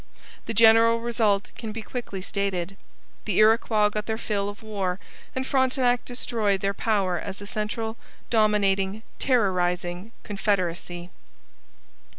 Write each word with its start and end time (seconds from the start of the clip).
The 0.47 0.55
general 0.55 0.99
result 0.99 1.51
can 1.55 1.71
be 1.71 1.83
quickly 1.83 2.23
stated. 2.23 2.75
The 3.25 3.37
Iroquois 3.37 3.89
got 3.89 4.07
their 4.07 4.17
fill 4.17 4.49
of 4.49 4.63
war, 4.63 4.99
and 5.35 5.45
Frontenac 5.45 6.05
destroyed 6.05 6.61
their 6.61 6.73
power 6.73 7.19
as 7.19 7.39
a 7.39 7.45
central, 7.45 7.97
dominating, 8.31 9.03
terrorizing 9.19 10.11
confederacy. 10.23 11.11